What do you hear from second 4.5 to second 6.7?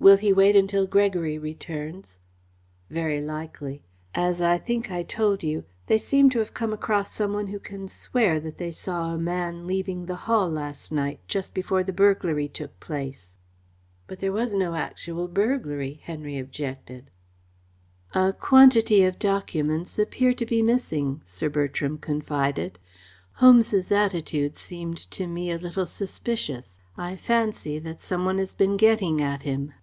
think I told you, they seem to have